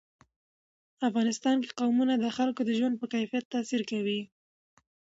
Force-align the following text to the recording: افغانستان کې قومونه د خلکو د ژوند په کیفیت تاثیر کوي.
افغانستان 1.07 1.55
کې 1.63 1.75
قومونه 1.79 2.13
د 2.17 2.25
خلکو 2.37 2.61
د 2.65 2.69
ژوند 2.77 2.95
په 2.97 3.05
کیفیت 3.13 3.45
تاثیر 3.53 3.81
کوي. 3.91 4.21